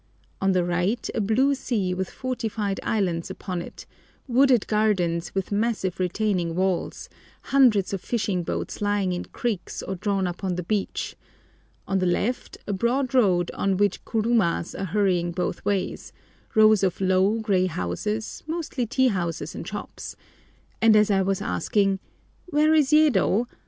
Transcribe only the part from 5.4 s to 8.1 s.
massive retaining walls, hundreds of